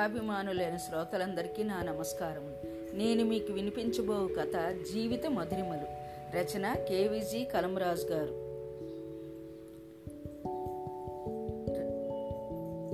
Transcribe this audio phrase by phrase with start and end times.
[0.00, 2.54] కథాభిమానులైన శ్రోతలందరికీ నా నమస్కారం
[2.98, 5.86] నేను మీకు వినిపించబో కథ జీవిత మధురిమలు.
[6.36, 8.30] రచన కేవీజీ కలంరాజు గారు.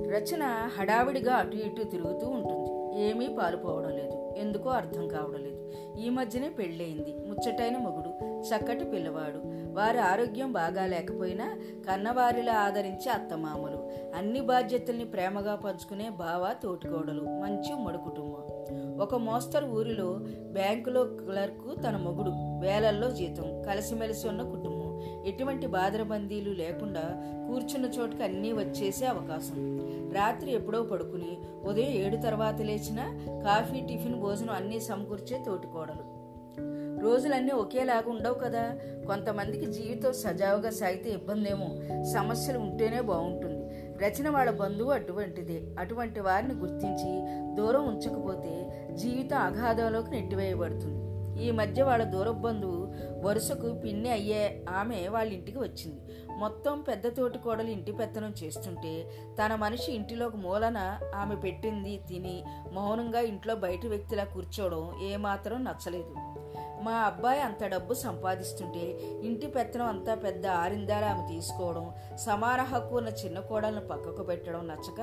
[0.09, 0.43] రచన
[0.79, 2.99] హడావిడిగా అటు ఇటు తిరుగుతూ ఉంటుంది.
[3.01, 4.33] ఏమీ పాలుపోవడం లేదు.
[4.37, 5.73] ఎందుకో అర్థం కావడం లేదు.
[5.99, 7.13] ఈ మధ్యనే పెళ్ళయింది.
[7.13, 8.41] ముచ్చటైన మొగుడు.
[8.41, 9.56] చక్కటి పిల్లవాడు.
[9.77, 11.57] వారి ఆరోగ్యం బాగా లేకపోయినా
[11.89, 13.89] కన్నవారిలా ఆదరించే అత్తమామలు.
[14.15, 17.21] అన్ని బాధ్యతల్ని ప్రేమగా పంచుకునే బావ తోటికోడలు.
[17.21, 18.43] మంచి ఉమ్మడి కుటుంబం.
[19.01, 20.19] ఒక మోస్తరు ఊరిలో
[20.51, 25.01] బ్యాంకులో క్లర్కు తన మొగుడు వేలల్లో జీతం కలిసిమెలిసి ఉన్న కుటుంబం.
[25.25, 27.01] ఎటువంటి బాదరబందీలు లేకుండా
[27.47, 29.77] కూర్చున్న చోటుకి అన్నీ వచ్చేసే అవకాశం.
[30.13, 36.16] రాత్రి ఎప్పుడో పడుకుని ఉదయం ఏడు తర్వాత లేచిన కాఫీ టిఫిన్ భోజనం అన్నీ సమకూర్చే తోటికోడలు.
[37.01, 38.79] రోజులన్నీ ఒకేలాగా ఉండవు కదా.
[39.07, 41.69] కొంతమందికి జీవితం సజావుగా సాగితే ఇబ్బంది ఏమో
[42.13, 43.53] సమస్యలు ఉంటేనే బాగుంటుంది.
[44.05, 45.61] రచన వాళ్ళ బంధువు అటువంటిదే.
[45.79, 47.11] అటువంటి వారిని గుర్తించి
[47.55, 48.53] దూరం ఉంచకపోతే
[48.93, 51.07] జీవితం అగాధంలోకి నెట్టివేయబడుతుంది.
[51.45, 52.87] ఈ మధ్య వాళ్ళ దూర బంధువు
[53.27, 55.99] వరుసకు పిన్ని అయ్యే ఆమె వాళ్ళ ఇంటికి వచ్చింది.
[56.37, 59.11] మొత్తం పెద్ద తోటి కోడలు ఇంటి పెత్తనం చేస్తుంటే
[59.43, 66.26] తన మనిషి ఇంటిలోకి మూలన ఆమె పెట్టింది తిని మౌనంగా ఇంట్లో బయట వ్యక్తిలా కూర్చోవడం ఏమాత్రం నచ్చలేదు.
[66.83, 73.09] మా అబ్బాయి అంత డబ్బు సంపాదిస్తుంటే ఇంటి పెత్తనం అంతా పెద్ద ఆరిందాల ఆమె తీసుకోవడం సమాన హక్కు ఉన్న
[73.09, 75.01] చిన్న కోడలను పక్కకు పెట్టడం నచ్చక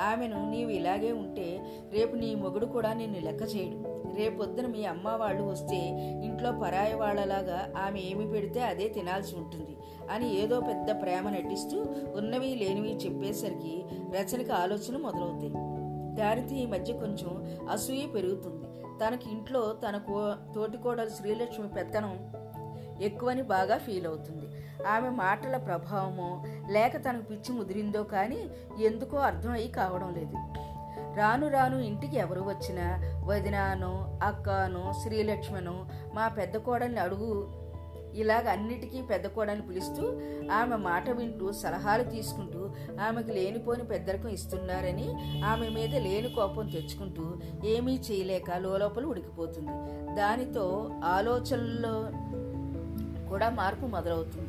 [0.00, 1.60] ఆమెను నీవు ఇలాగే ఉంటే
[1.92, 4.00] రేపు నీ మొగుడు కూడా నిన్ను లెక్క చేయడు.
[4.16, 5.80] రేపొద్దున మీ అమ్మ వాళ్ళు వస్తే
[6.24, 9.76] ఇంట్లో పరాయి వాళ్ళలాగా ఆమె ఏమి పెడితే అదే తినాల్సి ఉంటుంది
[10.10, 13.84] అని ఏదో పెద్ద ప్రేమ నటిస్తూ ఉన్నవి లేనివి చెప్పేసరికి
[14.18, 15.52] రచనకి ఆలోచన మొదలవుతాయి.
[16.16, 18.59] దానితో ఈ మధ్య కొంచెం అసూయ పెరుగుతుంది.
[19.00, 22.32] తనకి ఇంట్లో తన కో తోటికోడలు శ్రీలక్ష్మి పెత్తనం
[23.00, 24.46] ఎక్కువని బాగా ఫీల్ అవుతుంది.
[24.86, 28.40] ఆమె మాటల ప్రభావమో లేక తనకు పిచ్చి ముదిరిందో కానీ
[28.84, 30.36] ఎందుకో అర్థమై కావడం లేదు.
[31.16, 32.86] రాను రాను ఇంటికి ఎవరు వచ్చినా
[33.24, 37.30] వదినాను అక్కను శ్రీలక్ష్మను మా పెద్ద కోడల్ని అడుగు
[38.14, 40.02] ఇలాగ అన్నిటికీ పెద్ద కోడని పిలుస్తూ
[40.52, 45.08] ఆమె మాట వింటూ సలహాలు తీసుకుంటూ ఆమెకు లేనిపోని పెద్దరికం ఇస్తున్నారని
[45.42, 49.70] ఆమె మీద లేని కోపం తెచ్చుకుంటూ ఏమీ చేయలేక లోపల ఉడికిపోతుంది.
[50.14, 52.10] దానితో ఆలోచనల్లో
[53.28, 54.46] కూడా మార్పు మొదలవుతుంది.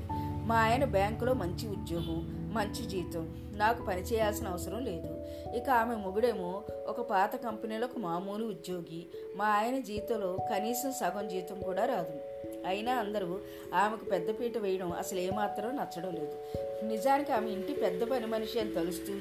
[0.47, 5.25] మా ఆయన బ్యాంకులో మంచి ఉద్యోగం మంచి జీతం నాకు పని చేయాల్సిన అవసరం లేదు.
[5.55, 11.59] ఇక ఆమె మొగుడేమో ఒక పాత కంపెనీలో ఒక మామూలు ఉద్యోగి మా ఆయన జీతంలో కనీసం సగం జీతం
[11.59, 12.30] కూడా రాదు.
[12.67, 13.39] అయినా అందరూ
[13.73, 16.33] ఆమెకు పెద్దపీట వేయడం అసలు ఏమాత్రం నచ్చడం లేదు.
[16.85, 19.13] నిజానికి ఆమె ఇంటి పెద్ద పని మనిషి అని తలుస్తూ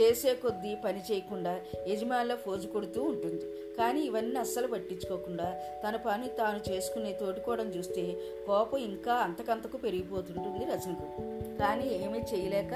[0.00, 3.44] చేసే కొద్దీ పని చేయకుండా యజమానిలో ఫోజు కొడుతూ ఉంటుంది.
[3.78, 8.16] కానీ ఇవన్నీ అస్సలు పట్టించుకోకుండా తన పని తాను చేసుకునే తోడుకోవడం చూస్తే
[8.46, 12.74] కోపం ఇంకా అంతకంతకు పెరిగిపోతుంటుంది రచనకు కానీ ఏమీ చేయలేక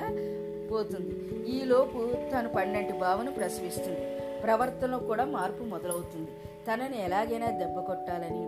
[0.71, 1.45] పోతుంది.
[1.51, 4.19] ఈలోపు తను పన్నెంటి భావన ప్రసవిస్తుంది.
[4.41, 6.31] ప్రవర్తనలో కూడా మార్పు మొదలవుతుంది.
[6.69, 8.43] తనని ఎలాగైనా దెబ్బ కొట్టాలని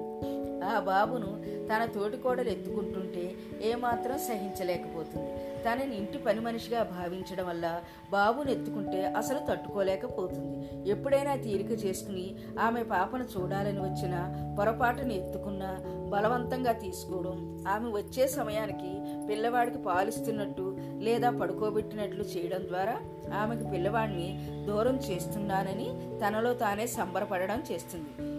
[0.64, 1.30] ఆ బాబును
[1.69, 5.30] తన తోటికోడలు ఎత్తుకుంటుంటే ఏమాత్రం సహించలేకపోతుంది.
[5.64, 7.80] తనని ఇంటి పని మనిషిగా భావించడం వల్ల
[8.10, 10.88] బాబును ఎత్తుకుంటే అసలు తట్టుకోలేకపోతుంది.
[10.91, 14.14] ఎప్పుడైనా తీరిక చేసుకుని ఆమె పాపను చూడాలని వచ్చిన
[14.58, 15.70] పొరపాటును ఎత్తుకున్నా
[16.10, 18.92] బలవంతంగా తీసుకోవడం ఆమె వచ్చే సమయానికి
[19.28, 22.96] పిల్లవాడికి పాలిస్తున్నట్టు లేదా పడుకోబెట్టినట్లు చేయడం ద్వారా
[23.34, 24.28] ఆమెకు పిల్లవాడిని
[24.66, 25.88] దూరం చేస్తున్నానని
[26.20, 28.33] తనలో తానే సంబరపడడం చేస్తుంది.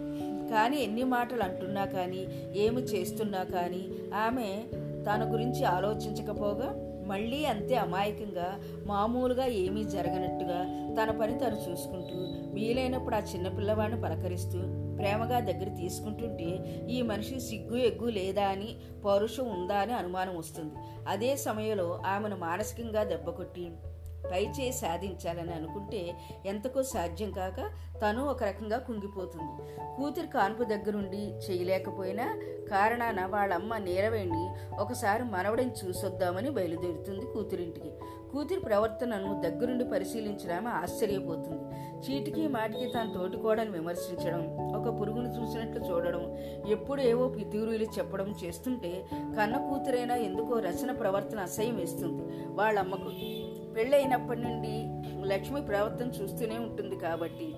[0.56, 2.22] కానీ ఎన్ని మాటలు అంటున్నా కానీ
[2.56, 3.84] ఏమి చేస్తున్నా కానీ
[4.14, 4.48] ఆమె
[5.04, 6.68] తన గురించి ఆలోచించకపోగా
[7.06, 8.46] మళ్ళీ అంతే అమాయకంగా
[8.86, 10.58] మామూలుగా ఏమీ జరగనట్టుగా
[11.00, 12.16] తన పని తను చూసుకుంటూ
[12.54, 14.58] వీలైనప్పుడు ఆ చిన్నపిల్లవాడిని పలకరిస్తూ
[14.96, 16.48] ప్రేమగా దగ్గర తీసుకుంటుంటే
[16.88, 20.74] ఈ మనిషి సిగ్గు ఎగ్గు లేదా అని పౌరుషం ఉందా అని అనుమానం వస్తుంది.
[21.08, 23.64] అదే సమయంలో ఆమెను మానసికంగా దెబ్బకొట్టి
[24.30, 26.14] పై చేయి సాధించాలని అనుకుంటే
[26.46, 27.60] ఎంతకో సాధ్యం కాక
[28.02, 29.52] తను ఒక రకంగా కుంగిపోతుంది.
[29.96, 34.44] కూతురి కాన్పు దగ్గరుండి చేయలేకపోయినా కారణాన వాళ్ళమ్మ నీలవేణి
[34.78, 37.90] ఒకసారి మనవడిని చూసొద్దామని బయలుదేరుతుంది కూతురింటికి.
[38.32, 41.62] కూతురి ప్రవర్తనను దగ్గరుండి పరిశీలించడం ఆశ్చర్యపోతుంది.
[41.96, 44.42] చీటికి మాటికి తన తోటికోడని విమర్శించడం
[44.76, 46.36] ఒక పురుగును చూసినట్లు చూడడం
[46.68, 49.06] ఎప్పుడు ఏవో పితూరులు చెప్పడం చేస్తుంటే
[49.36, 53.45] కన్న కూతురైనా ఎందుకో రచన ప్రవర్తన అసహ్యం వేస్తుంది వాళ్ళమ్మకు.
[53.76, 54.74] పెళ్ళైనప్పటి నుండి
[55.28, 57.54] లక్ష్మి ప్రవర్తన చూస్తూనే ఉంటుంది కాబట్టి.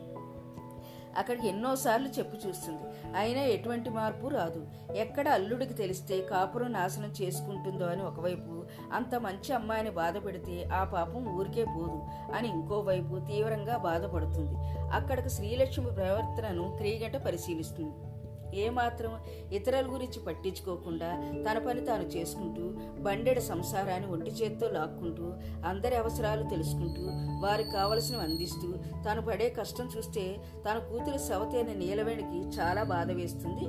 [1.18, 3.14] అక్కడికి ఎన్నోసార్లు చెప్పు చూస్తుంది.
[3.16, 4.66] అయినా ఎటువంటి మార్పు రాదు.
[4.94, 11.26] ఎక్కడ అల్లుడికి తెలిస్తే కాపురం నాశనం చేసుకుంటుందో అని ఒకవైపు అంత మంచి అమ్మాయిని బాధ పెడితే ఆ పాపం
[11.26, 12.02] ఊరికే పోదు
[12.34, 14.54] అని ఇంకోవైపు తీవ్రంగా బాధపడుతుంది.
[14.92, 18.07] అక్కడికి శ్రీలక్ష్మి ప్రవర్తనను క్రీగట పరిశీలిస్తుంది.
[18.54, 19.18] ఏమాత్రం
[19.52, 22.62] ఇతరుల గురించి పట్టించుకోకుండా తన పని తాను చేసుకుంటూ
[23.02, 25.32] బండెడ సంసారాన్ని ఒంటి చేత్తో లాక్కుంటూ
[25.66, 27.02] అందరి అవసరాలు తెలుసుకుంటూ
[27.46, 28.74] వారికి కావలసినవి అందిస్తూ
[29.04, 30.36] తాను పడే కష్టం చూస్తే
[30.70, 33.64] తన కూతురు సవతైన నీలవేణికి చాలా బాధ వేస్తుంది.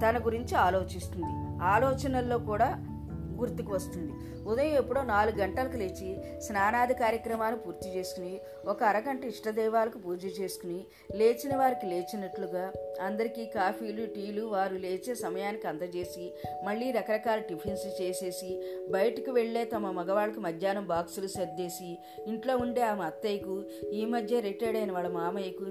[0.00, 1.64] తన గురించి ఆలోచిస్తుంది.
[1.64, 2.89] ఆలోచనల్లో కూడా
[3.40, 4.12] గుర్తుకు వస్తుంది.
[4.48, 6.08] ఉదయం ఎప్పుడో నాలుగు గంటలకు లేచి
[6.40, 8.34] స్నానాది కార్యక్రమాలు పూర్తి చేసుకుని
[8.66, 10.78] ఒక అరగంట ఇష్టదైవాలకు పూజ చేసుకుని
[11.16, 12.64] లేచిన వారికి లేచినట్లుగా
[13.00, 16.26] అందరికీ కాఫీలు టీలు వారు లేచే సమయానికి అందజేసి
[16.64, 18.50] మళ్ళీ రకరకాల టిఫిన్స్ చేసేసి
[18.92, 21.90] బయటకు వెళ్ళే తమ మగవాళ్ళకి మధ్యాహ్నం బాక్సులు సర్దేసి
[22.26, 23.56] ఇంట్లో ఉండే ఆమె అత్తయ్యకు
[23.92, 25.66] ఈ మధ్య రిటైర్డ్ అయిన వాళ్ళ మామయ్యకు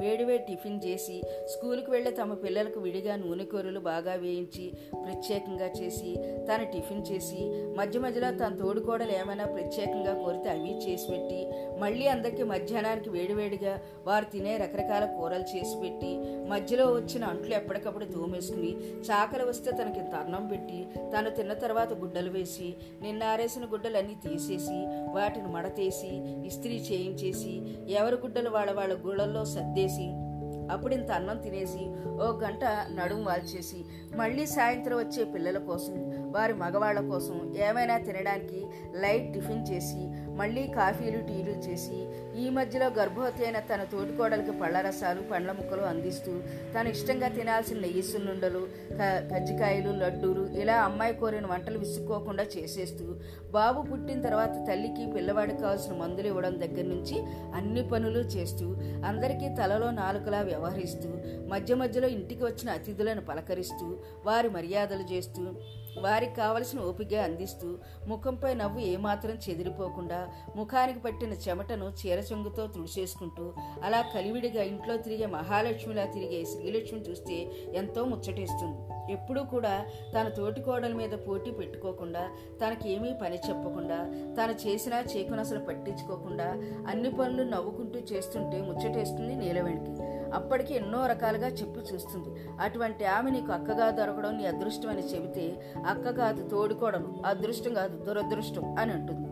[0.00, 1.16] వేడివేడి టిఫిన్ చేసి
[1.46, 4.66] స్కూల్కి వెళ్ళే తమ పిల్లలకు విడిగా నూనె కూరలు బాగా వేయించి
[5.04, 6.10] ప్రత్యేకంగా చేసి
[6.48, 7.40] తను టిఫిన్ చేసి
[7.78, 11.40] మధ్య మధ్యలో తన తోడుకోడలు ఏమైనా ప్రత్యేకంగా కోరితే అవి చేసి పెట్టి
[11.80, 13.74] మళ్ళీ అందరికీ మధ్యాహ్నానికి వేడివేడిగా
[14.06, 16.12] వారు తినే రకరకాల కూరలు చేసి పెట్టి
[16.48, 18.72] మధ్యలో వచ్చిన అంట్లు ఎప్పటికప్పుడు తోమేసుకుని
[19.08, 20.80] చాకలి వస్తే తనకి తర్ణం పెట్టి
[21.12, 22.68] తను తిన్న తర్వాత గుడ్డలు వేసి
[23.02, 24.78] నిన్న ఆరేసిన గుడ్డలన్నీ తీసేసి
[25.14, 26.12] వాటిని మడతేసి
[26.46, 27.52] ఇస్త్రీ చేయించేసి
[27.92, 29.88] ఎవరి గుడ్డలు వాళ్ళ వాళ్ళ గుళ్ళల్లో సర్దేసి
[30.72, 31.84] అప్పుడు ఇంత అన్నం తినేసి
[32.22, 33.84] ఓ గంట నడుము వాల్చేసి
[34.16, 35.96] మళ్ళీ సాయంత్రం వచ్చే పిల్లల కోసం
[36.34, 37.36] వారి మగవాళ్ళ కోసం
[37.66, 38.60] ఏమైనా తినడానికి
[39.02, 40.00] లైట్ టిఫిన్ చేసి
[40.40, 41.96] మళ్ళీ కాఫీలు టీలు చేసి
[42.40, 46.32] ఈ మధ్యలో గర్భవతి అయిన తన తోటికోడలకి పళ్ళ రసాలు పండ్ల ముక్కలు అందిస్తూ
[46.74, 48.62] తను ఇష్టంగా తినాల్సిన నెయ్యి సున్నుండలు
[49.30, 53.06] కజ్జికాయలు లడ్డూలు ఇలా అమ్మాయి కోరిన వంటలు విసుక్కోకుండా చేసేస్తూ
[53.50, 57.18] బాబు పుట్టిన తర్వాత తల్లికి పిల్లవాడికి కావాల్సిన మందులు ఇవ్వడం దగ్గర నుంచి
[57.54, 58.68] అన్ని పనులు చేస్తూ
[59.04, 61.10] అందరికీ తలలో నాలుకలా వ్యవహరిస్తూ
[61.48, 63.86] మధ్య మధ్యలో ఇంటికి వచ్చిన అతిథులను పలకరిస్తూ
[64.26, 65.44] వారి మర్యాదలు చేస్తూ
[65.98, 73.52] వారికి కావలసిన ఓపిక అందిస్తూ ముఖంపై నవ్వు ఏమాత్రం చెదిరిపోకుండా ముఖానికి పట్టిన చెమటను చీరచొంగుతో తుడిచేసుకుంటూ
[73.82, 79.12] అలా కలివిడిగా ఇంట్లో తిరిగే మహాలక్ష్మిలా తిరిగే శ్రీలక్ష్మి చూస్తే ఎంతో ముచ్చటేస్తుంది.
[79.12, 79.86] ఎప్పుడూ కూడా
[80.20, 82.28] తన తోటి కోడల మీద పోటీ పెట్టుకోకుండా
[82.66, 83.96] తనకేమీ పని చెప్పకుండా
[84.40, 86.44] తను చేసినా చేకునసలు పట్టించుకోకుండా
[86.88, 90.09] అన్ని పనులు నవ్వుకుంటూ చేస్తుంటే ముచ్చటేస్తుంది నీలవేణికి.
[90.34, 92.30] అప్పటికి ఎన్నో రకాలుగా చెప్పి చూస్తుంది.
[92.60, 98.76] అటువంటి ఆమె నీకు అక్కగా దొరకడం నీ అదృష్టం అని చెబితే అక్క కాదు తోడుకోవడం అదృష్టం కాదు దురదృష్టం
[98.78, 99.29] అని అంటుంది.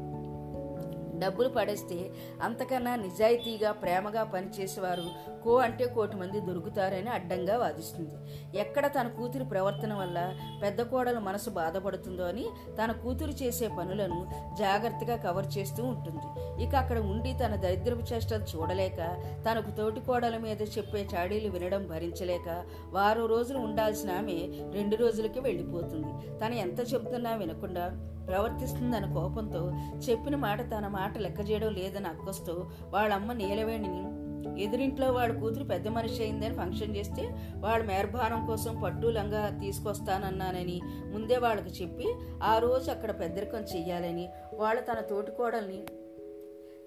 [1.19, 2.11] డబ్బులు పడేస్తే
[2.43, 5.07] అంతకన్నా నిజాయితీగా ప్రేమగా పనిచేసేవారు
[5.45, 8.17] కో అంటే కోటి మంది దొరుకుతారని అడ్డంగా వాదిస్తుంది.
[8.59, 12.47] ఎక్కడ తన కూతురి ప్రవర్తన వల్ల పెద్ద కోడలు మనసు బాధపడుతుందో అని
[12.85, 16.27] తన కూతురు చేసే పనులను జాగ్రత్తగా కవర్ చేస్తూ ఉంటుంది.
[16.63, 18.97] ఇక అక్కడ ఉండి తన దరిద్రపు చేష్టలు చూడలేక
[19.51, 24.39] తనకు తోటి కోడల మీద చెప్పే చాడీలు వినడం భరించలేక వారం రోజులు ఉండాల్సిన ఆమె
[24.73, 26.39] రెండు రోజులకి వెళ్ళిపోతుంది.
[26.39, 27.85] తను ఎంత చెబుతున్నా వినకుండా
[28.29, 29.63] ప్రవర్తిస్తుందన్న కోపంతో
[29.97, 32.55] చెప్పిన మాట తన మాట లెక్క చేయడం లేదని అక్కస్తూ
[32.91, 34.05] వాళ్ళమ్మ నీలవేణిని
[34.65, 37.25] ఎదురింట్లో వాళ్ళ కూతురు పెద్ద మనిషి అయిందని ఫంక్షన్ చేస్తే
[37.57, 40.81] వాళ్ళ మేర్భారం కోసం పట్టు లంగా తీసుకొస్తానన్నానని
[41.13, 42.09] ముందే వాళ్ళకి చెప్పి
[42.43, 45.81] ఆ రోజు అక్కడ పెద్దరికం చెయ్యాలని వాళ్ళు తన తోటికోడల్ని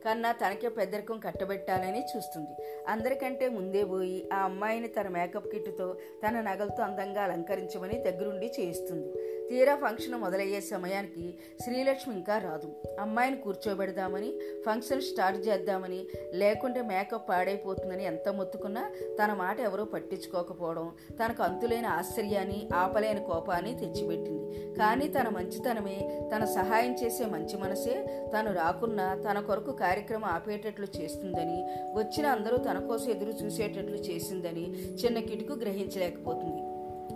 [0.05, 2.53] కన్నా తనకే పెద్దరికం కట్టబెట్టాలని చూస్తుంది.
[2.87, 5.87] అందరికంటే ముందే పోయి ఆ అమ్మాయిని తన మేకప్ కిట్తో
[6.23, 9.11] తన నగలతో అందంగా అలంకరించమని దగ్గరుండి చేయిస్తుంది.
[9.51, 11.25] తీరా ఫంక్షన్ మొదలయ్యే సమయానికి
[11.63, 12.67] శ్రీలక్ష్మి ఇంకా రాదు.
[12.99, 14.29] అమ్మాయిని కూర్చోబెడదామని
[14.65, 18.83] ఫంక్షన్ స్టార్ట్ చేద్దామని లేకుంటే మేకప్ పాడైపోతుందని ఎంత మొత్తుకున్నా
[19.19, 20.87] తన మాట ఎవరూ పట్టించుకోకపోవడం
[21.19, 24.37] తనకు అంతులేని ఆశ్చర్యాన్ని ఆపలేని కోపాన్ని తెచ్చిపెట్టింది.
[24.77, 25.97] కానీ తన మంచితనమే
[26.33, 27.95] తన సహాయం చేసే మంచి మనసే
[28.33, 31.59] తను రాకున్నా తన కొరకు కార్యక్రమం ఆపేటట్లు చేస్తుందని
[31.99, 36.61] వచ్చిన అందరూ తన కోసం ఎదురు చూసేటట్లు చేసిందని చిన్న కిటుకు గ్రహించలేకపోతుంది.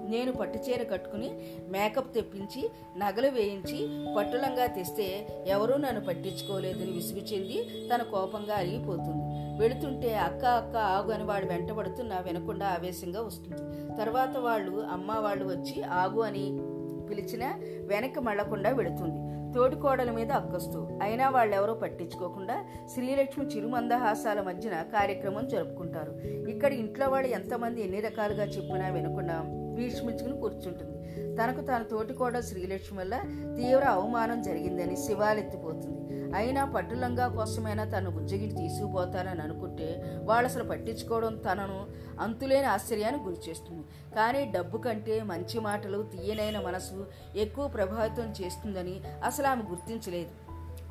[0.10, 1.32] నేను పట్టుచీర కట్టుకుని
[1.70, 9.36] మేకప్ తెప్పించి నగలు వేయించి పట్టులంగా తెస్తే ఎవరూ నన్ను పట్టించుకోలేదని విసుగు చెంది తన కోపంగా అరిగిపోతుంది.
[9.60, 13.58] వెళుతుంటే అక్క అక్క ఆగు అని వాడు వెంటబడుతూ నా వినకుండా ఆవేశంగా వస్తుంది.
[13.98, 16.60] తర్వాత వాళ్ళు అమ్మ వాళ్ళు వచ్చి ఆగు అని
[17.08, 19.26] పిలిచినా వెనక్కి మళ్ళకుండా వెళుతుంది.
[19.56, 20.88] తోటికోడల మీద అక్కస్తూ.
[21.02, 26.12] అయినా వాళ్ళెవరో పట్టించుకోకుండా శ్రీలక్ష్మి చిరుమందహాసాల మధ్యన కార్యక్రమం జరుపుకుంటారు.
[26.50, 29.44] ఇక్కడ ఇంట్లో వాళ్ళు ఎంతమంది ఎన్ని రకాలుగా చెప్పినా వినకుండా
[29.76, 30.92] భీష్మించుకుని కూర్చుంటుంది.
[31.38, 33.16] తనకు తన తోటికోడ శ్రీలక్ష్మి వల్ల
[33.58, 36.02] తీవ్ర అవమానం జరిగిందని శివాలెత్తిపోతుంది.
[36.36, 39.88] అయినా పట్టులంగా కోసమైనా తను బుజ్జగిరి తీసుకుపోతానని అనుకుంటే
[40.24, 41.80] వాళ్ళు అసలు పట్టించుకోవడం తనను
[42.20, 43.84] అంతులేని ఆశ్చర్యానికి గురిచేస్తుంది
[44.16, 46.98] కానీ డబ్బు కంటే మంచి మాటలు తీయనైన మనసు
[47.36, 50.34] ఎక్కువ ప్రభావితం చేస్తుందని అసలు ఆమె గుర్తించలేదు.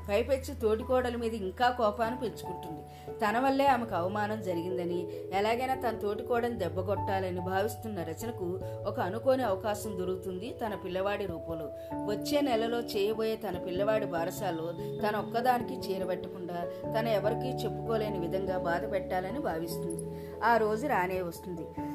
[0.09, 2.83] పైపెచ్చి తోటికోడల మీద ఇంకా కోపాన్ని పెంచుకుంటుంది.
[3.19, 9.99] తన వల్లే ఆమెకు అవమానం జరిగిందని ఎలాగైనా తన తోటికోడని దెబ్బ కొట్టాలని భావిస్తున్న రచనకు ఒక అనుకోని అవకాశం
[9.99, 11.67] దొరుకుతుంది తన పిల్లవాడి రూపంలో.
[11.93, 14.73] వచ్చే నెలలో చేయబోయే తన పిల్లవాడి బారసాల్లో
[15.09, 16.67] తన ఒక్కదానికి చీరబెట్టకుండా
[17.01, 20.21] తన ఎవరికీ చెప్పుకోలేని విధంగా బాధ పెట్టాలని భావిస్తుంది.
[20.45, 21.94] ఆ రోజు రానే వస్తుంది.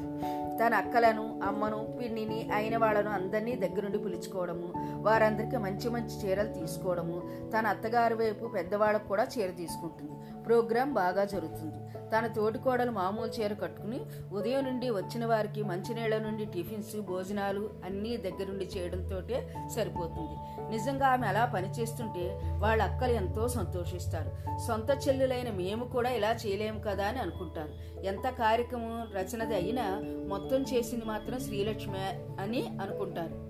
[0.60, 7.22] తన అక్కలను అమ్మను పిన్నిని అయిన వాళ్ళను అందరినీ దగ్గరుండి పిలుచుకోవడము వారందరికీ మంచి మంచి చీరలు తీసుకోవడము
[7.58, 10.12] తన అత్తగారి వైపు పెద్దవాళ్ళకు కూడా చీర తీసుకుంటుంది.
[10.44, 11.90] ప్రోగ్రాం బాగా జరుగుతుంది.
[12.18, 14.00] తన తోటికోడలు మామూలు చీర కట్టుకుని
[14.34, 19.22] ఉదయం నుండి వచ్చిన వారికి మంచినీళ్ళ నుండి టిఫిన్స్ భోజనాలు అన్నీ దగ్గరుండి చేయడంతో
[19.68, 20.36] సరిపోతుంది.
[20.72, 24.60] నిజంగా ఆమె అలా పనిచేస్తుంటే వాళ్ళ అక్కలు ఎంతో సంతోషిస్తారు.
[24.68, 28.00] సొంత చెల్లులైన మేము కూడా ఇలా చేయలేము కదా అని అనుకుంటారు.
[28.06, 32.00] ఎంత కార్యక్రమం రచనది అయినా మొత్తం చేసింది మాత్రం శ్రీలక్ష్మి
[32.42, 33.50] అని అనుకుంటారు.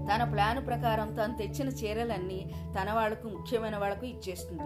[0.00, 4.62] తన ప్లాన్ ప్రకారం తను తెచ్చిన చీరలన్నీ తన వాళ్ళకు ముఖ్యమైన వాళ్ళకు ఇచ్చేస్తుంది.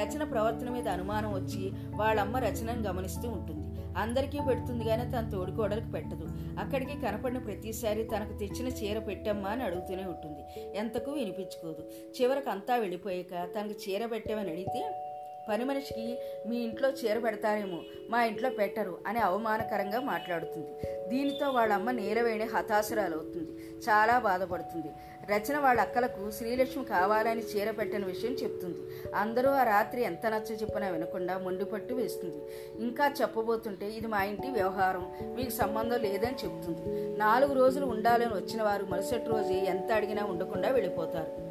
[0.00, 3.68] రచన ప్రవర్తన మీద అనుమానం వచ్చి వాళ్ళమ్మ రచనను గమనిస్తూ ఉంటుంది.
[3.98, 6.28] అందరికీ పెడుతుంది కానీ తన తోడుకోడలకు పెట్టదు.
[6.60, 10.70] అక్కడికి కనపడిన ప్రతిసారి తనకు తెచ్చిన చీర పెట్టమ్మా అని అడుగుతూనే ఉంటుంది.
[10.78, 11.84] ఎంతకు వినిపించుకోదు.
[12.22, 15.07] చివరికి అంతా వెళ్ళిపోయాక తనకు చీర పెట్టామని అడిగితే
[15.48, 20.70] పని మనిషికి మీ ఇంట్లో చీర పెడతారేమో మా ఇంట్లో పెట్టరు అని అవమానకరంగా మాట్లాడుతుంది.
[21.08, 23.50] దీనితో వాళ్ళ అమ్మ నీలవేణి హతాశురాలవుతుంది.
[23.88, 24.90] చాలా బాధపడుతుంది.
[25.32, 28.78] రచన వాళ్ళ అక్కలకు శ్రీలక్ష్మి కావాలని చీర పెట్టిన విషయం చెప్తుంది.
[29.14, 32.40] అందరూ ఆ రాత్రి ఎంత నచ్చ చెప్పినా వినకుండా మొండిపట్టు వేస్తుంది.
[32.84, 37.18] ఇంకా చెప్పబోతుంటే ఇది మా ఇంటి వ్యవహారం మీకు సంబంధం లేదని చెప్తుంది.
[37.18, 41.47] నాలుగు రోజులు ఉండాలని వచ్చిన వారు మరుసటి రోజు ఎంత అడిగినా ఉండకుండా వెళ్ళిపోతారు.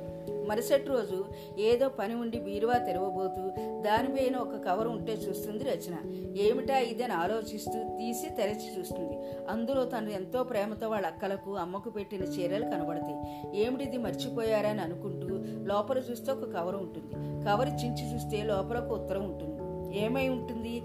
[0.47, 1.25] మరుసటి రోజు
[1.59, 3.49] ఏదో పని ఉండి బీరువా తెరవబోతూ
[3.81, 5.95] దానిపైన ఒక కవర్ ఉంటే చూస్తుంది రచన.
[6.37, 9.17] ఏమిటా ఇదని ఆలోచిస్తూ తీసి తెరచి చూస్తుంది.
[9.49, 13.15] అందులో తను ఎంతో ప్రేమతో వాళ్ళ అక్కలకు అమ్మకు పెట్టిన చీరలు కనబడతాయి.
[13.61, 15.27] ఏమిటిది మర్చిపోయారా అని అనుకుంటూ
[15.65, 17.43] లోపల చూస్తే ఒక కవర్ ఉంటుంది.
[17.45, 19.57] కవర్ చించి చూస్తే లోపల ఒక ఉత్తరం ఉంటుంది.
[19.99, 20.81] ఏమై ఉంటుంది?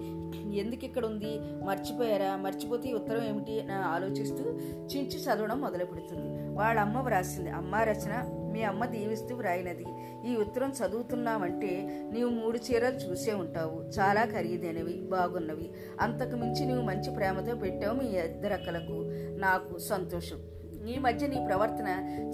[0.57, 1.39] ఎందుకు ఇక్కడ ఉంది?
[1.65, 2.35] మర్చిపోయారా?
[2.35, 3.59] మర్చిపోతే ఉత్తరం ఏమిటి?
[3.59, 4.43] అని ఆలోచిస్తూ
[4.77, 7.49] చించి చదవడం మొదలు పెడుతుంది వాళ్ళ అమ్మ వ్రాసింది.
[7.49, 9.85] అమ్మ రచన మీ అమ్మ దీవిస్తూ వ్రాయినది.
[10.27, 11.69] ఈ ఉత్తరం చదువుతున్నావంటే
[12.11, 13.99] నీవు మూడు చీరలు చూసే ఉంటావు.
[13.99, 15.71] చాలా ఖరీదైనవి బాగున్నవి.
[15.99, 19.11] అంతకు మించి నీవు మంచి ప్రేమతో పెట్టావు మీ ఇద్దరక్కలకు.
[19.39, 20.39] నాకు సంతోషం.
[20.87, 21.87] ఈ మధ్య నీ ప్రవర్తన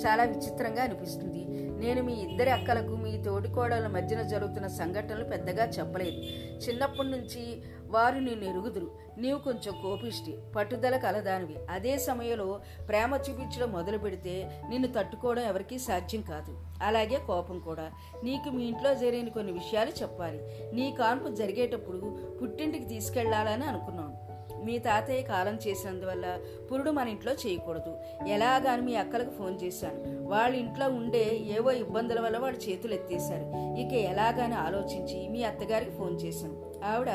[0.05, 1.45] చాలా విచిత్రంగా అనిపిస్తుంది.
[1.79, 6.17] నేను మీ ఇద్దరి అక్కలకు మీ తోటికోడల మధ్యన జరుగుతున్న సంఘటనలు పెద్దగా చెప్పలేదు.
[6.67, 8.91] చిన్నప్పటి నుంచి వారు నిన్ను ఎరుగుదురు.
[9.17, 10.37] నీవు కొంచెం కోపిష్టి.
[10.55, 11.55] పట్టుదల కలదానివి.
[11.69, 16.57] అదే సమయంలో ప్రేమ చూపించడం మొదలు పెడితే నిన్ను తట్టుకోవడం ఎవరికీ సాధ్యం కాదు.
[16.83, 17.91] అలాగే కోపం కూడా.
[18.23, 20.39] నీకు మీ ఇంట్లో జరిగిన కొన్ని విషయాలు చెప్పాలి.
[20.73, 24.29] నీ కాన్పు జరిగేటప్పుడు పుట్టింటికి తీసుకెళ్ళాలని అనుకున్నాను.
[24.65, 26.39] మీ తాతయ్య కాలం చేసినందువల్ల
[26.71, 27.97] పురుడు మన ఇంట్లో చేయకూడదు.
[28.27, 30.27] ఎలాగాని మీ అక్కలకు ఫోన్ చేశాను.
[30.27, 36.21] వాళ్ళ ఇంట్లో ఉండే ఏవో ఇబ్బందుల వల్ల వాడు చేతులు ఎత్తేశారు ఇక ఎలాగాని ఆలోచించి మీ అత్తగారికి ఫోన్
[36.25, 36.68] చేశాను.
[36.85, 37.09] ఆవిడ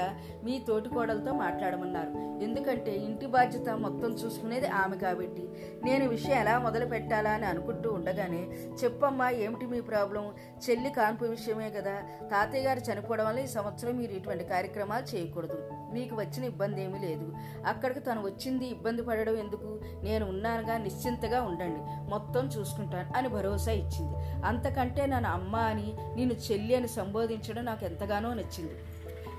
[0.44, 2.25] మీ తోటికోడలతో మాట్లాడమన్నారు.
[2.44, 5.49] ఎందుకంటే ఇంటి బాధ్యత మొత్తం చూసుకునేది ఆమె కాబట్టి.
[5.85, 8.42] నేను విషయం ఎలా మొదలు పెట్టాలా అని అనుకుంటూ ఉండగానే
[8.85, 10.35] చెప్పమ్మా ఏమిటి మీ ప్రాబ్లం?
[10.71, 12.02] చెల్లి కాన్పు విషయమే కదా.
[12.30, 15.59] తాతయ్య గారు చనిపోవడం వల్ల ఈ సంవత్సరం మీరు ఇటువంటి కార్యక్రమాలు చేయకూడదు.
[15.92, 17.33] మీకు వచ్చిన ఇబ్బంది ఏమీ లేదు.
[17.66, 19.80] అక్కడికి తను వచ్చింది ఇబ్బంది పడడం ఎందుకు?
[20.02, 22.11] నేను ఉన్నానుగా నిశ్చింతగా ఉండండి.
[22.11, 24.16] మొత్తం చూసుకుంటాను అని భరోసా ఇచ్చింది.
[24.47, 28.73] అంతకంటే నన్ను అమ్మ అని నేను చెల్లి అని సంబోధించడం నాకు ఎంతగానో నచ్చింది.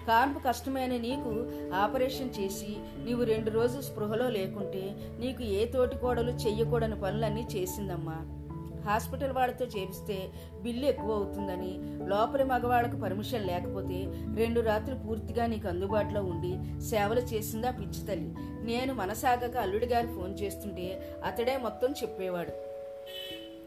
[0.07, 1.31] కాన్పు కష్టమైన నీకు
[1.73, 8.17] ఆపరేషన్ చేసి నీవు రెండు రోజులు స్పృహలో లేకుంటే నీకు ఏ తోటి కోడలు చెయ్యకూడని పనులన్నీ చేసిందమ్మా.
[8.85, 10.29] హాస్పిటల్ వాళ్ళతో చేపిస్తే
[10.61, 11.71] బిల్లు ఎక్కువ అవుతుందని
[12.07, 13.99] లోపలి మగవాళ్ళకు పర్మిషన్ లేకపోతే
[14.35, 18.35] రెండు రాత్రులు పూర్తిగా నీకు అందుబాటులో ఉండి సేవలు చేసిందా పిచ్చి తల్లి.
[18.65, 22.74] నేను మనసాగక అల్లుడి గారు ఫోన్ చేస్తుంటే అతడే మొత్తం చెప్పేవాడు.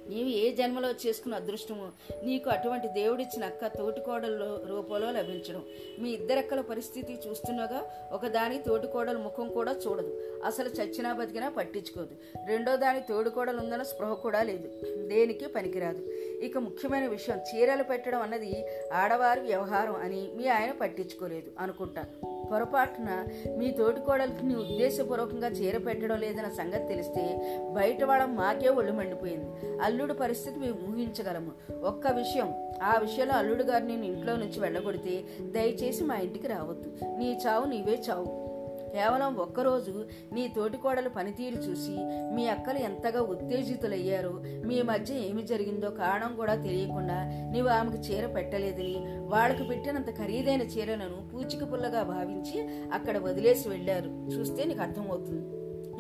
[0.09, 1.93] నీవు ఏ జన్మలో చేసుకున్న అదృష్టము
[2.25, 5.63] నీకు అటువంటి దేవుడిచ్చిన అక్క తోటికోడల రూపంలో లభించడం.
[5.99, 10.41] మీ ఇద్దరక్కల పరిస్థితి చూస్తున్నాగా ఒకదాని తోటికోడల ముఖం కూడా చూడదు.
[10.45, 12.47] అసలు చచ్చినా బతికినా పట్టించుకోదు.
[12.47, 14.69] రెండో దాని తోడుకోడలు ఉందన్న స్పృహ కూడా లేదు.
[15.09, 15.99] దేనికి పనికిరాదు.
[16.39, 23.27] ఇక ముఖ్యమైన విషయం చీరలు పెట్టడం అన్నది ఆడవారి వ్యవహారం అని మీ ఆయన పట్టించుకోలేదు అనుకుంటాను పొరపాటున
[23.57, 27.25] మీ తోటికోడలికి నీ ఉద్దేశపూర్వకంగా చీర పెట్టడం లేదన్న సంగతి తెలిస్తే
[27.73, 29.81] బయట వాళ్ళం మాకే ఒళ్ళు మండిపోయింది.
[29.83, 31.53] అల్లుడు పరిస్థితి మేము ఊహించగలము.
[31.83, 36.97] ఒక్క విషయం ఆ విషయంలో అల్లుడు గారు నేను ఇంట్లో నుంచి వెళ్ళగొడితే దయచేసి మా ఇంటికి రావద్దు.
[37.19, 38.48] నీ చావు నీవే చావు.
[38.95, 39.95] కేవలం ఒక్కరోజు
[40.33, 41.97] నీ తోటికోడలు పనితీరు చూసి
[42.35, 44.33] మీ అక్కలు ఎంతగా ఉత్తేజితులయ్యారో
[44.67, 47.19] మీ మధ్య ఏమి జరిగిందో కారణం కూడా తెలియకుండా
[47.53, 48.97] నీవు ఆమెకు చీర పెట్టలేదని
[49.29, 52.59] వాళ్ళకు పెట్టినంత ఖరీదైన చీరలను పూచిక పుల్లగా భావించి
[52.93, 54.11] అక్కడ వదిలేసి వెళ్ళారు.
[54.35, 55.58] చూస్తే నీకు అర్థమవుతుంది.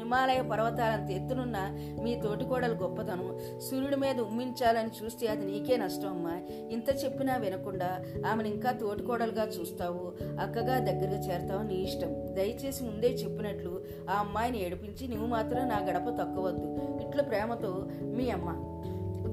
[0.08, 1.56] హిమాలయ పర్వతాలంత ఎత్తునున్న
[2.02, 3.38] మీ తోటికోడలు గొప్పతనం.
[3.60, 6.40] సూర్యుడి మీద ఉమ్మించాలని చూస్తే అది నీకే నష్టం అమ్మా.
[6.70, 10.12] ఇంత చెప్పినా వినకుండా ఆమెను ఇంకా తోటికోడలుగా చూస్తావు.
[10.40, 12.34] అక్కగా దగ్గరగా చేరతావు నీ ఇష్టం.
[12.34, 16.98] దయచేసి ముందే చెప్పినట్లు ఆ అమ్మాయిని ఏడిపించి నువ్వు మాత్రం నా గడప తక్కువద్దు.
[17.08, 18.48] ఇట్ల ప్రేమతో మీ అమ్మ.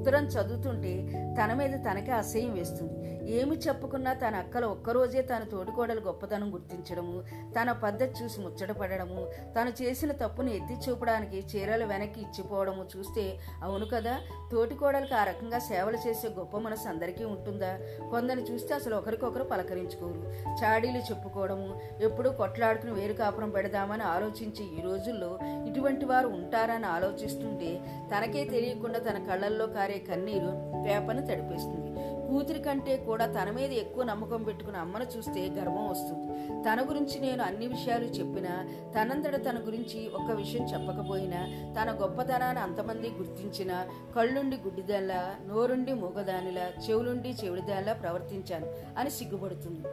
[0.05, 0.91] ఉత్తరం చదువుతుంటే
[1.37, 2.91] తన మీద తనకే అసహ్యం వేస్తుంది.
[3.29, 9.21] ఏమి చెప్పుకున్నా తన అక్కలు ఒక్కరోజే తన తోటికోడలు గొప్పతనం గుర్తించడము తన పద్ధతి చూసి ముచ్చటపడము
[9.55, 14.13] తను చేసిన తప్పును ఎత్తి చూపడానికి చీరలు వెనక్కి ఇచ్చిపోవడము చూస్తే అవును కదా
[14.51, 17.71] తోటికోడలకు ఆ రకంగా సేవలు చేసే గొప్ప మనసు అందరికీ ఉంటుందా?
[18.11, 20.21] కొందరిని చూస్తే అసలు ఒకరికొకరు పలకరించుకోరు.
[20.63, 27.71] చాడీలు చెప్పుకోవడము ఎప్పుడూ కొట్లాడుకుని వేరు కాపురం పెడదామని ఆలోచించి ఈ రోజుల్లో ఇటువంటి వారు ఉంటారని ఆలోచిస్తుంటే
[28.13, 30.51] తనకే తెలియకుండా తన కళ్ళల్లో కారే కన్నీరు
[30.83, 31.95] వేపను తడిపేస్తుంది.
[32.27, 36.25] కూతురి కంటే కూడా తన మీద ఎక్కువ నమ్మకం పెట్టుకున్న అమ్మను చూస్తే గర్వం వస్తుంది.
[36.63, 38.65] తన గురించి నేను అన్ని విషయాలు చెప్పినా
[38.97, 47.35] తనంతట తన గురించి ఒక్క విషయం చెప్పకపోయినా తన గొప్పతనాన్ని అంతమంది గుర్తించినా కళ్ళుండి గుడ్డిదానిలా నోరుండి మూగదానిలా చెవులుండి
[47.45, 48.65] చెవిడిదానిలా ప్రవర్తించాను
[48.97, 49.87] అని సిగ్గుపడుతుంది.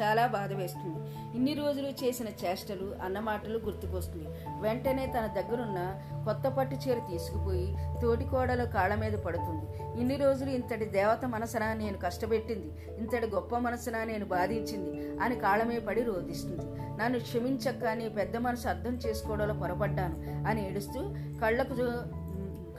[0.00, 1.00] చాలా బాధ వేస్తుంది.
[1.36, 4.28] ఇన్ని రోజులు చేసిన చేష్టలు అన్నమాటలు గుర్తుకొస్తుంది
[4.60, 5.80] వెంటనే తన దగ్గరున్న
[6.24, 9.66] కొత్త పట్టు చీర తీసుకుపోయి తోటికోడలు కాళ్ళ మీద పడుతుంది.
[10.00, 16.02] ఇన్ని రోజులు ఇంతటి దేవత మనసున నేను కష్టపెట్టింది ఇంతటి గొప్ప మనసున నేను బాధించింది అని కాళ్ళమే పడి
[16.02, 16.66] రోధిస్తుంది.
[17.02, 21.00] నన్ను క్షమించక్క నీ పెద్ద మనసు అర్థం చేసుకోవడంలో పొరపడ్డాను అని ఏడుస్తూ
[21.40, 22.21] కళ్ళకు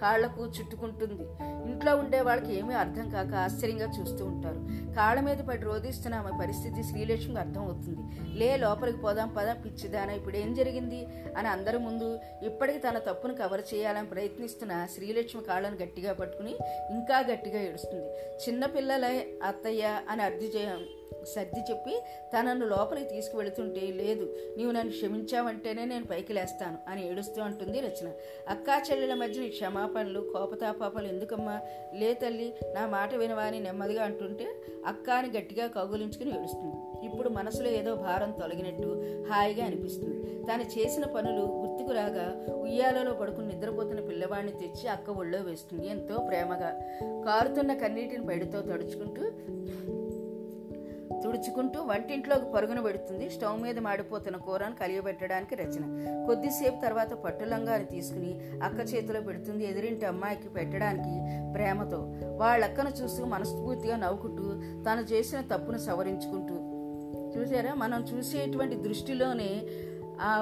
[0.03, 1.25] కాళ్ళకు చుట్టుకుంటుంది.
[1.71, 4.59] ఇంట్లో ఉండే వాళ్ళకి ఏమీ అర్థం కాక ఆశ్చర్యంగా చూస్తూ ఉంటారు.
[4.95, 8.03] కాళ్ళ మీద పడి రోధిస్తున్న ఆమె పరిస్థితి శ్రీలక్ష్మికి అర్థం అవుతుంది
[8.39, 10.99] లే లోపలికి పోదాం పదాం పిచ్చిదానా ఇప్పుడు ఏం జరిగింది?
[11.37, 16.55] అని అందరి ముందు ఇప్పటికి తన తప్పును కవర్ చేయాలని ప్రయత్నిస్తున్న శ్రీలక్ష్మి కాళ్ళను గట్టిగా పట్టుకుని
[16.89, 18.09] ఇంకా గట్టిగా ఏడుస్తుంది.
[18.45, 20.47] చిన్నపిల్లలే అత్తయ్య అని అర్థి
[21.25, 22.03] సర్ది చెప్పి
[22.37, 28.11] తనను లోపలికి తీసుకువెళుతుంటే లేదు నీవు నన్ను క్షమించావంటేనే నేను పైకి లేస్తాను అని ఏడుస్తూ అంటుంది రచన.
[28.49, 31.61] అక్కా చెల్లెల మధ్య నీ క్షమాపణలు కోపతాపాపాలు ఎందుకమ్మా?
[31.93, 34.47] లే తల్లి నా మాట వినవా అని నెమ్మదిగా అంటుంటే
[34.85, 37.05] అక్కాని గట్టిగా కౌగులించుకుని ఏడుస్తుంది.
[37.05, 40.43] ఇప్పుడు మనసులో ఏదో భారం తొలగినట్టు హాయిగా అనిపిస్తుంది.
[40.47, 46.81] తాను చేసిన పనులు గుర్తుకు రాగా ఉయ్యాలలో పడుకుని నిద్రపోతున్న పిల్లవాడిని తెచ్చి అక్క ఒళ్ళో వేస్తుంది ఎంతో ప్రేమగా.
[47.25, 49.21] కారుతున్న కన్నీటిని బయటతో తడుచుకుంటూ
[51.23, 53.29] తుడుచుకుంటూ వంటింట్లోకి పరుగున పెడుతుంది.
[53.29, 55.83] స్టవ్ మీద మాడిపోతున్న కూరను కలియబెట్టడానికి రచన.
[56.25, 61.15] కొద్దిసేపు తర్వాత పట్టులంగాని తీసుకుని అక్క చేతిలో పెడుతుంది ఎదిరింటి అమ్మాయికి పెట్టడానికి
[61.53, 61.99] ప్రేమతో.
[62.35, 64.43] వాళ్ళక్కను చూస్తూ మనస్ఫూర్తిగా నవ్వుకుంటూ
[64.83, 66.53] తను చేసిన తప్పును సవరించుకుంటూ.
[67.33, 69.51] చూసారా మనం చూసేటువంటి దృష్టిలోనే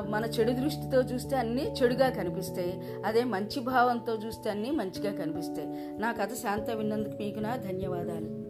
[0.09, 2.73] మన చెడు దృష్టితో చూస్తే అన్నీ చెడుగా కనిపిస్తాయి.
[3.05, 5.67] అదే మంచి భావంతో చూస్తే అన్నీ మంచిగా కనిపిస్తాయి.
[5.99, 8.40] నా కథ శాంత విన్నందుకు మీకు నా ధన్యవాదాలు.